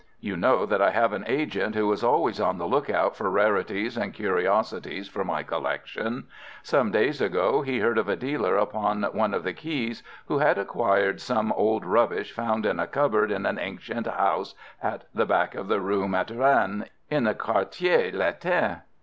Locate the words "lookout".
2.65-3.15